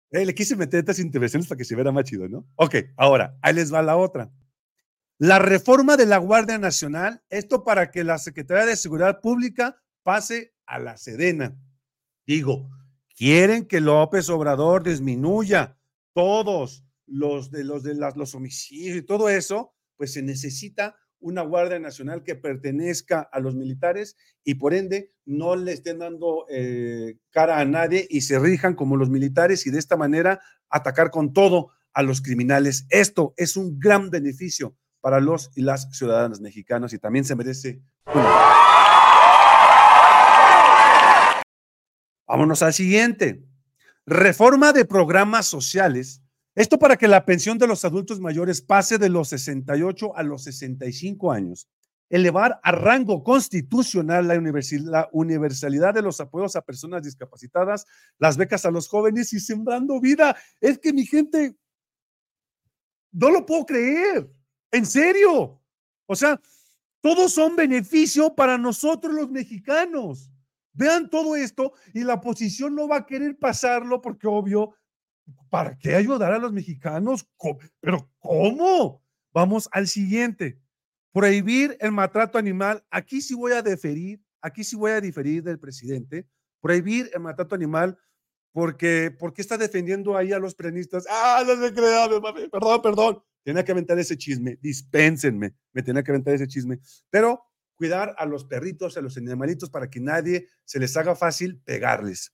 Eh, 0.09 0.25
le 0.25 0.33
quise 0.33 0.55
meter 0.55 0.79
estas 0.79 0.97
intervenciones 0.97 1.47
para 1.47 1.57
que 1.59 1.65
se 1.65 1.75
viera 1.75 1.91
más 1.91 2.05
chido, 2.05 2.27
¿no? 2.27 2.47
Ok, 2.55 2.77
ahora, 2.97 3.37
ahí 3.43 3.53
les 3.53 3.71
va 3.71 3.83
la 3.83 3.95
otra. 3.95 4.31
La 5.19 5.37
reforma 5.37 5.97
de 5.97 6.07
la 6.07 6.17
Guardia 6.17 6.57
Nacional, 6.57 7.21
esto 7.29 7.63
para 7.63 7.91
que 7.91 8.03
la 8.03 8.17
Secretaría 8.17 8.65
de 8.65 8.75
Seguridad 8.75 9.21
Pública 9.21 9.79
pase 10.01 10.54
a 10.65 10.79
la 10.79 10.97
Sedena. 10.97 11.57
Digo, 12.25 12.69
quieren 13.15 13.65
que 13.65 13.81
López 13.81 14.29
Obrador 14.29 14.83
disminuya 14.83 15.77
todos 16.13 16.83
los 17.05 17.51
de 17.51 17.63
los 17.63 17.83
de 17.83 17.93
los 17.93 18.35
homicidios 18.35 18.97
y 18.97 19.01
todo 19.01 19.29
eso, 19.29 19.73
pues 19.95 20.13
se 20.13 20.21
necesita 20.21 20.95
una 21.19 21.41
Guardia 21.41 21.79
Nacional 21.79 22.23
que 22.23 22.35
pertenezca 22.35 23.21
a 23.21 23.39
los 23.39 23.55
militares 23.55 24.15
y 24.43 24.55
por 24.55 24.73
ende 24.73 25.11
no 25.25 25.55
le 25.55 25.71
estén 25.71 25.99
dando 25.99 26.45
eh, 26.49 27.17
cara 27.31 27.59
a 27.59 27.65
nadie 27.65 28.05
y 28.09 28.21
se 28.21 28.37
rijan 28.37 28.75
como 28.75 28.97
los 28.97 29.09
militares 29.09 29.65
y 29.65 29.71
de 29.71 29.79
esta 29.79 29.97
manera 29.97 30.41
atacar 30.69 31.09
con 31.09 31.33
todo 31.33 31.71
a 31.93 32.03
los 32.03 32.21
criminales. 32.21 32.85
Esto 32.89 33.33
es 33.37 33.57
un 33.57 33.79
gran 33.79 34.09
beneficio 34.09 34.75
para 34.99 35.19
los 35.19 35.51
y 35.55 35.61
las 35.61 35.89
ciudadanas 35.97 36.41
mexicanas 36.41 36.93
y 36.93 36.99
también 36.99 37.25
se 37.25 37.35
merece 37.35 37.81
una... 38.13 38.64
Vámonos 42.27 42.61
al 42.63 42.73
siguiente. 42.73 43.43
Reforma 44.05 44.73
de 44.73 44.85
programas 44.85 45.45
sociales. 45.45 46.21
Esto 46.55 46.79
para 46.79 46.95
que 46.95 47.07
la 47.07 47.25
pensión 47.25 47.57
de 47.57 47.67
los 47.67 47.83
adultos 47.85 48.19
mayores 48.19 48.61
pase 48.61 48.97
de 48.97 49.09
los 49.09 49.29
68 49.29 50.15
a 50.15 50.23
los 50.23 50.43
65 50.43 51.31
años. 51.31 51.67
Elevar 52.09 52.59
a 52.63 52.71
rango 52.71 53.23
constitucional 53.23 54.27
la, 54.27 55.09
universalidad 55.11 55.93
de 55.93 56.01
los 56.01 56.21
apoyos 56.21 56.55
a 56.55 56.61
personas 56.61 57.03
discapacitadas, 57.03 57.85
las 58.19 58.37
becas 58.37 58.65
a 58.65 58.71
los 58.71 58.87
jóvenes 58.87 59.33
y 59.33 59.39
sembrando 59.39 59.99
vida. 59.99 60.35
Es 60.61 60.79
que 60.79 60.93
mi 60.93 61.05
gente, 61.05 61.57
no 63.11 63.31
lo 63.31 63.45
puedo 63.45 63.65
creer. 63.65 64.29
En 64.71 64.85
serio. 64.85 65.61
O 66.05 66.15
sea, 66.15 66.39
todos 67.01 67.33
son 67.33 67.55
beneficio 67.55 68.33
para 68.33 68.57
nosotros 68.57 69.13
los 69.13 69.29
mexicanos. 69.29 70.31
Vean 70.75 71.09
todo 71.09 71.35
esto 71.35 71.73
y 71.93 72.03
la 72.03 72.15
oposición 72.15 72.75
no 72.75 72.87
va 72.87 72.97
a 72.97 73.05
querer 73.05 73.37
pasarlo 73.37 74.01
porque 74.01 74.27
obvio, 74.27 74.75
¿para 75.49 75.77
qué 75.77 75.95
ayudar 75.95 76.33
a 76.33 76.37
los 76.37 76.51
mexicanos? 76.51 77.27
Pero 77.79 78.11
¿cómo? 78.19 79.01
Vamos 79.33 79.69
al 79.71 79.87
siguiente. 79.87 80.59
Prohibir 81.13 81.77
el 81.79 81.93
maltrato 81.93 82.37
animal. 82.37 82.83
Aquí 82.89 83.21
sí 83.21 83.33
voy 83.33 83.53
a 83.53 83.61
deferir, 83.61 84.21
aquí 84.41 84.65
sí 84.65 84.75
voy 84.75 84.91
a 84.91 85.01
diferir 85.01 85.43
del 85.43 85.59
presidente. 85.59 86.27
Prohibir 86.59 87.09
el 87.13 87.21
maltrato 87.21 87.55
animal 87.55 87.97
porque, 88.51 89.15
porque 89.17 89.41
está 89.41 89.57
defendiendo 89.57 90.17
ahí 90.17 90.33
a 90.33 90.39
los 90.39 90.55
peronistas. 90.55 91.05
Ah, 91.09 91.43
no 91.45 91.55
se 91.55 91.73
crea, 91.73 92.07
perdón, 92.51 92.81
perdón. 92.81 93.23
Tenía 93.43 93.63
que 93.63 93.71
aventar 93.71 93.97
ese 93.99 94.17
chisme. 94.17 94.57
Dispénsenme, 94.61 95.53
me 95.71 95.83
tenía 95.83 96.03
que 96.03 96.11
aventar 96.11 96.33
ese 96.33 96.47
chisme. 96.47 96.79
Pero 97.09 97.41
cuidar 97.75 98.15
a 98.17 98.25
los 98.25 98.45
perritos, 98.45 98.97
a 98.97 99.01
los 99.01 99.17
animalitos, 99.17 99.69
para 99.69 99.89
que 99.89 99.99
nadie 99.99 100.47
se 100.63 100.79
les 100.79 100.95
haga 100.97 101.15
fácil 101.15 101.59
pegarles. 101.65 102.33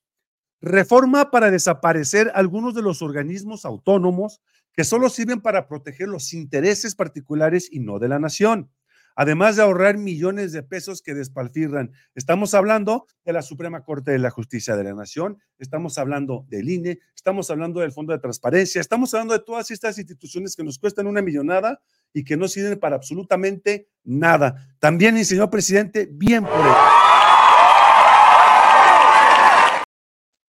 Reforma 0.61 1.31
para 1.31 1.49
desaparecer 1.49 2.31
algunos 2.35 2.75
de 2.75 2.83
los 2.83 3.01
organismos 3.01 3.65
autónomos 3.65 4.41
que 4.73 4.83
solo 4.83 5.09
sirven 5.09 5.41
para 5.41 5.67
proteger 5.67 6.07
los 6.07 6.33
intereses 6.33 6.95
particulares 6.95 7.67
y 7.71 7.79
no 7.79 7.99
de 7.99 8.07
la 8.07 8.19
nación. 8.19 8.69
además 9.15 9.55
de 9.55 9.63
ahorrar 9.63 9.97
millones 9.97 10.51
de 10.51 10.63
pesos 10.63 11.01
que 11.01 11.13
despalfirran. 11.13 11.91
Estamos 12.15 12.53
hablando 12.53 13.07
de 13.25 13.33
la 13.33 13.41
Suprema 13.41 13.83
Corte 13.83 14.11
de 14.11 14.19
la 14.19 14.29
Justicia 14.29 14.75
de 14.75 14.83
la 14.83 14.93
Nación, 14.93 15.37
estamos 15.57 15.97
hablando 15.97 16.45
del 16.47 16.69
INE, 16.69 16.99
estamos 17.15 17.49
hablando 17.49 17.81
del 17.81 17.91
Fondo 17.91 18.13
de 18.13 18.19
Transparencia, 18.19 18.81
estamos 18.81 19.13
hablando 19.13 19.33
de 19.33 19.43
todas 19.43 19.71
estas 19.71 19.97
instituciones 19.97 20.55
que 20.55 20.63
nos 20.63 20.79
cuestan 20.79 21.07
una 21.07 21.21
millonada 21.21 21.81
y 22.13 22.23
que 22.23 22.37
no 22.37 22.47
sirven 22.47 22.79
para 22.79 22.95
absolutamente 22.95 23.89
nada. 24.03 24.75
También, 24.79 25.23
señor 25.25 25.49
presidente, 25.49 26.07
bien 26.11 26.43
por 26.43 26.53
él. 26.53 26.73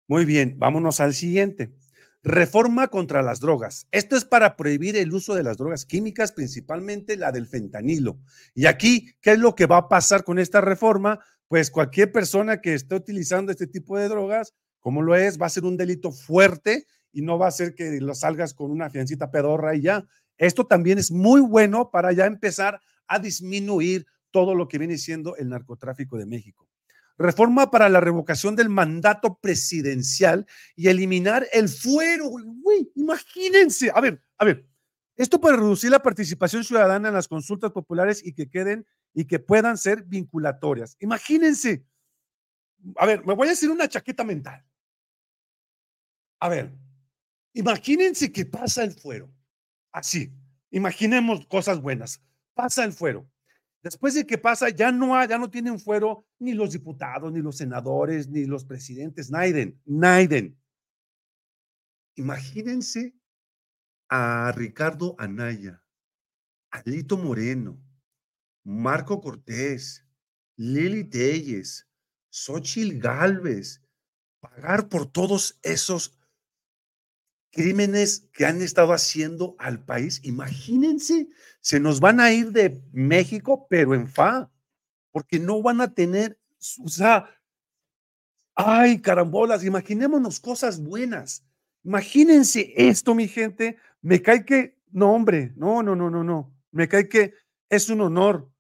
Muy 0.06 0.24
bien, 0.24 0.54
vámonos 0.58 1.00
al 1.00 1.12
siguiente. 1.12 1.70
Reforma 2.22 2.88
contra 2.88 3.22
las 3.22 3.40
drogas. 3.40 3.86
Esto 3.92 4.16
es 4.16 4.24
para 4.24 4.56
prohibir 4.56 4.96
el 4.96 5.12
uso 5.12 5.34
de 5.34 5.42
las 5.42 5.58
drogas 5.58 5.84
químicas, 5.84 6.32
principalmente 6.32 7.16
la 7.16 7.30
del 7.30 7.46
fentanilo. 7.46 8.18
Y 8.54 8.66
aquí, 8.66 9.14
¿qué 9.20 9.32
es 9.32 9.38
lo 9.38 9.54
que 9.54 9.66
va 9.66 9.76
a 9.76 9.88
pasar 9.88 10.24
con 10.24 10.38
esta 10.38 10.60
reforma? 10.60 11.20
Pues 11.46 11.70
cualquier 11.70 12.10
persona 12.10 12.60
que 12.60 12.74
esté 12.74 12.94
utilizando 12.94 13.52
este 13.52 13.66
tipo 13.66 13.96
de 13.98 14.08
drogas, 14.08 14.54
como 14.80 15.02
lo 15.02 15.14
es, 15.14 15.40
va 15.40 15.46
a 15.46 15.50
ser 15.50 15.64
un 15.64 15.76
delito 15.76 16.10
fuerte 16.10 16.86
y 17.12 17.22
no 17.22 17.38
va 17.38 17.48
a 17.48 17.52
ser 17.52 17.74
que 17.74 18.00
lo 18.00 18.14
salgas 18.14 18.54
con 18.54 18.70
una 18.70 18.90
fiancita 18.90 19.30
pedorra 19.30 19.74
y 19.74 19.82
ya. 19.82 20.06
Esto 20.38 20.66
también 20.66 20.99
es 20.99 21.11
muy 21.11 21.40
bueno 21.40 21.90
para 21.90 22.12
ya 22.12 22.26
empezar 22.26 22.80
a 23.07 23.18
disminuir 23.18 24.07
todo 24.30 24.54
lo 24.54 24.68
que 24.68 24.78
viene 24.78 24.97
siendo 24.97 25.37
el 25.37 25.50
narcotráfico 25.50 26.16
de 26.16 26.26
México 26.26 26.68
reforma 27.18 27.71
para 27.71 27.88
la 27.88 28.00
revocación 28.00 28.54
del 28.57 28.68
mandato 28.68 29.38
presidencial 29.40 30.47
y 30.76 30.88
eliminar 30.88 31.47
el 31.52 31.68
fuero. 31.68 32.30
Güey, 32.30 32.90
imagínense. 32.95 33.90
A 33.95 34.00
ver, 34.00 34.23
a 34.38 34.45
ver. 34.45 34.66
Esto 35.16 35.40
para 35.40 35.57
reducir 35.57 35.90
la 35.90 36.00
participación 36.00 36.62
ciudadana 36.62 37.09
en 37.09 37.14
las 37.14 37.26
consultas 37.26 37.73
populares 37.73 38.25
y 38.25 38.35
que 38.35 38.49
queden 38.49 38.87
y 39.12 39.25
que 39.25 39.40
puedan 39.40 39.76
ser 39.76 40.04
vinculatorias. 40.04 40.97
Imagínense. 41.00 41.85
A 42.97 43.04
ver, 43.04 43.26
me 43.26 43.35
voy 43.35 43.49
a 43.49 43.52
hacer 43.52 43.68
una 43.68 43.88
chaqueta 43.88 44.23
mental. 44.23 44.64
A 46.38 46.49
ver, 46.49 46.73
imagínense 47.52 48.30
que 48.30 48.47
pasa 48.47 48.85
el 48.85 48.92
fuero. 48.92 49.28
Así. 49.92 50.33
Imaginemos 50.71 51.47
cosas 51.47 51.80
buenas. 51.80 52.23
Pasa 52.54 52.85
el 52.85 52.92
fuero. 52.92 53.28
Después 53.83 54.14
de 54.14 54.26
que 54.26 54.38
pasa, 54.38 54.68
ya 54.71 54.90
no, 54.90 55.25
ya 55.25 55.38
no 55.38 55.50
tienen 55.50 55.78
fuero 55.78 56.26
ni 56.38 56.52
los 56.52 56.73
diputados, 56.73 57.33
ni 57.33 57.40
los 57.40 57.57
senadores, 57.57 58.28
ni 58.28 58.45
los 58.45 58.64
presidentes, 58.64 59.30
Naiden, 59.30 59.80
Naiden. 59.85 60.61
Imagínense 62.16 63.14
a 64.09 64.52
Ricardo 64.52 65.14
Anaya, 65.18 65.83
a 66.73 66.83
Lito 66.85 67.16
Moreno, 67.16 67.80
Marco 68.64 69.21
Cortés, 69.21 70.04
Lili 70.57 71.04
Telles, 71.04 71.88
Xochil 72.30 73.00
Galvez, 73.00 73.80
pagar 74.40 74.88
por 74.88 75.07
todos 75.07 75.59
esos 75.62 76.17
crímenes 77.50 78.28
que 78.32 78.46
han 78.46 78.62
estado 78.62 78.92
haciendo 78.92 79.56
al 79.58 79.84
país. 79.84 80.20
Imagínense, 80.24 81.28
se 81.60 81.80
nos 81.80 82.00
van 82.00 82.20
a 82.20 82.32
ir 82.32 82.52
de 82.52 82.80
México, 82.92 83.66
pero 83.68 83.94
en 83.94 84.08
fa, 84.08 84.50
porque 85.10 85.38
no 85.38 85.62
van 85.62 85.80
a 85.80 85.92
tener, 85.94 86.38
o 86.84 86.88
sea, 86.88 87.28
ay, 88.54 89.00
carambolas, 89.00 89.64
imaginémonos 89.64 90.40
cosas 90.40 90.80
buenas. 90.80 91.44
Imagínense 91.84 92.72
esto, 92.76 93.14
mi 93.14 93.28
gente. 93.28 93.78
Me 94.02 94.20
cae 94.20 94.44
que, 94.44 94.78
no, 94.90 95.12
hombre, 95.12 95.52
no, 95.56 95.82
no, 95.82 95.94
no, 95.94 96.11
no, 96.11 96.24
no. 96.24 96.52
Me 96.70 96.88
cae 96.88 97.08
que 97.08 97.34
es 97.68 97.88
un 97.88 98.00
honor, 98.00 98.50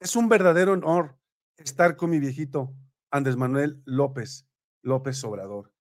es 0.00 0.16
un 0.16 0.28
verdadero 0.28 0.72
honor 0.72 1.16
estar 1.56 1.96
con 1.96 2.10
mi 2.10 2.18
viejito 2.18 2.74
Andrés 3.10 3.36
Manuel 3.36 3.80
López, 3.84 4.46
López 4.82 5.22
Obrador. 5.24 5.72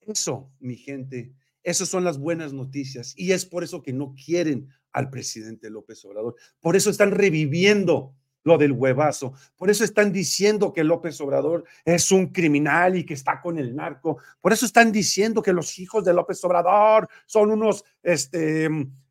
Eso, 0.00 0.52
mi 0.58 0.76
gente, 0.76 1.32
esas 1.62 1.88
son 1.88 2.04
las 2.04 2.18
buenas 2.18 2.52
noticias 2.52 3.14
y 3.16 3.32
es 3.32 3.46
por 3.46 3.64
eso 3.64 3.82
que 3.82 3.92
no 3.92 4.14
quieren 4.14 4.68
al 4.92 5.10
presidente 5.10 5.70
López 5.70 6.04
Obrador. 6.04 6.36
Por 6.60 6.76
eso 6.76 6.90
están 6.90 7.12
reviviendo 7.12 8.14
lo 8.44 8.58
del 8.58 8.72
huevazo. 8.72 9.34
Por 9.56 9.70
eso 9.70 9.84
están 9.84 10.12
diciendo 10.12 10.72
que 10.72 10.82
López 10.82 11.20
Obrador 11.20 11.64
es 11.84 12.10
un 12.10 12.26
criminal 12.26 12.96
y 12.96 13.04
que 13.04 13.14
está 13.14 13.40
con 13.40 13.58
el 13.58 13.74
narco. 13.74 14.18
Por 14.40 14.52
eso 14.52 14.66
están 14.66 14.90
diciendo 14.90 15.42
que 15.42 15.52
los 15.52 15.78
hijos 15.78 16.04
de 16.04 16.12
López 16.12 16.42
Obrador 16.44 17.08
son 17.26 17.52
unos 17.52 17.84
este, 18.02 18.68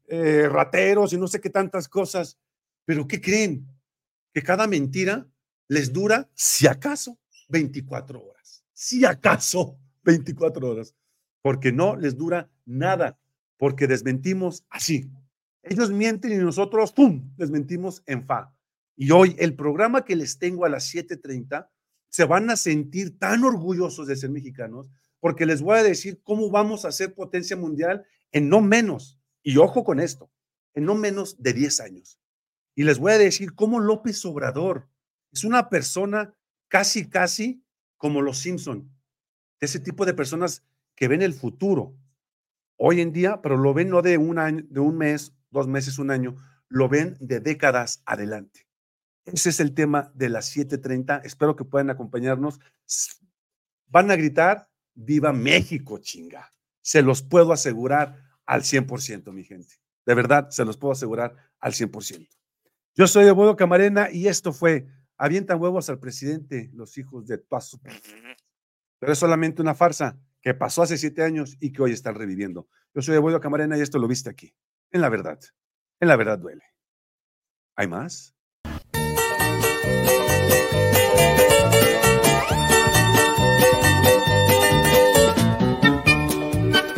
eh, 0.08 0.50
rateros 0.50 1.14
y 1.14 1.18
no 1.18 1.28
sé 1.28 1.40
qué 1.40 1.50
tantas 1.50 1.88
cosas. 1.88 2.38
Pero 2.86 3.08
¿qué 3.08 3.22
creen? 3.22 3.66
Que 4.34 4.44
cada 4.44 4.68
mentira 4.68 5.26
les 5.68 5.94
dura, 5.94 6.30
si 6.34 6.68
acaso, 6.68 7.18
24 7.48 8.22
horas. 8.22 8.66
Si 8.74 9.06
acaso, 9.06 9.78
24 10.04 10.70
horas 10.70 10.94
porque 11.42 11.72
no 11.72 11.96
les 11.96 12.18
dura 12.18 12.50
nada, 12.66 13.20
porque 13.58 13.88
desmentimos 13.88 14.66
así. 14.70 15.10
Ellos 15.64 15.92
mienten 15.92 16.32
y 16.32 16.38
nosotros, 16.38 16.92
¡pum!, 16.92 17.34
desmentimos 17.38 18.04
en 18.06 18.26
fa. 18.26 18.54
Y 18.96 19.12
hoy 19.12 19.36
el 19.40 19.56
programa 19.56 20.06
que 20.06 20.16
les 20.16 20.38
tengo 20.38 20.66
a 20.66 20.70
las 20.70 20.94
7.30, 20.94 21.68
se 22.10 22.26
van 22.26 22.50
a 22.50 22.58
sentir 22.58 23.18
tan 23.18 23.44
orgullosos 23.44 24.06
de 24.06 24.18
ser 24.18 24.30
mexicanos, 24.30 24.88
porque 25.20 25.46
les 25.46 25.62
voy 25.62 25.78
a 25.78 25.84
decir 25.84 26.22
cómo 26.24 26.50
vamos 26.50 26.84
a 26.84 26.92
ser 26.92 27.14
potencia 27.14 27.56
mundial 27.56 28.06
en 28.32 28.50
no 28.50 28.62
menos, 28.62 29.18
y 29.42 29.58
ojo 29.58 29.84
con 29.84 30.00
esto, 30.00 30.30
en 30.74 30.86
no 30.86 30.96
menos 30.96 31.42
de 31.42 31.54
10 31.54 31.80
años. 31.80 32.20
Y 32.76 32.84
les 32.84 33.00
voy 33.00 33.14
a 33.14 33.18
decir 33.18 33.56
cómo 33.56 33.80
López 33.80 34.24
Obrador 34.26 34.90
es 35.32 35.46
una 35.46 35.70
persona 35.70 36.36
casi, 36.68 37.10
casi 37.10 37.64
como 37.98 38.22
los 38.22 38.40
Simpson, 38.40 38.92
ese 39.60 39.80
tipo 39.80 40.06
de 40.06 40.14
personas 40.14 40.66
que 41.02 41.08
ven 41.08 41.24
el 41.24 41.34
futuro 41.34 41.98
hoy 42.78 43.02
en 43.02 43.12
día, 43.12 43.42
pero 43.42 43.58
lo 43.58 43.74
ven 43.74 43.90
no 43.90 44.04
de 44.04 44.20
un, 44.20 44.38
año, 44.38 44.64
de 44.70 44.82
un 44.82 45.00
mes, 45.00 45.34
dos 45.50 45.68
meses, 45.68 45.98
un 45.98 46.12
año, 46.12 46.36
lo 46.70 46.90
ven 46.90 47.18
de 47.20 47.40
décadas 47.40 48.04
adelante. 48.06 48.68
Ese 49.26 49.50
es 49.50 49.60
el 49.60 49.74
tema 49.74 50.12
de 50.14 50.30
las 50.30 50.56
7:30. 50.56 51.22
Espero 51.24 51.56
que 51.56 51.66
puedan 51.66 51.90
acompañarnos. 51.90 52.60
Van 53.88 54.12
a 54.12 54.16
gritar, 54.16 54.70
viva 54.94 55.34
México, 55.34 55.98
chinga. 55.98 56.54
Se 56.82 57.02
los 57.02 57.24
puedo 57.24 57.52
asegurar 57.52 58.22
al 58.46 58.62
100%, 58.62 59.32
mi 59.32 59.44
gente. 59.44 59.74
De 60.06 60.14
verdad, 60.14 60.52
se 60.52 60.66
los 60.66 60.78
puedo 60.78 60.92
asegurar 60.92 61.36
al 61.60 61.74
100%. 61.74 62.30
Yo 62.94 63.08
soy 63.08 63.26
Evodo 63.26 63.56
Camarena 63.56 64.12
y 64.12 64.28
esto 64.28 64.54
fue 64.54 64.86
Avientan 65.18 65.60
huevos 65.60 65.90
al 65.90 65.98
presidente, 65.98 66.70
los 66.76 66.96
hijos 67.00 67.26
de 67.26 67.40
Paso. 67.40 67.82
Pero 69.00 69.12
es 69.12 69.18
solamente 69.18 69.64
una 69.64 69.74
farsa 69.74 70.20
que 70.42 70.54
pasó 70.54 70.82
hace 70.82 70.98
siete 70.98 71.24
años 71.24 71.58
y 71.60 71.72
que 71.72 71.82
hoy 71.82 71.92
están 71.92 72.16
reviviendo. 72.16 72.68
Yo 72.94 73.02
soy 73.02 73.16
Evoido 73.16 73.40
Camarena 73.40 73.78
y 73.78 73.82
esto 73.82 74.00
lo 74.00 74.08
viste 74.08 74.30
aquí. 74.30 74.54
En 74.92 75.02
la 75.02 75.10
verdad. 75.10 75.40
En 76.00 76.08
la 76.08 76.16
verdad 76.16 76.40
duele. 76.40 76.64
¿Hay 77.76 77.88
más? 77.88 78.36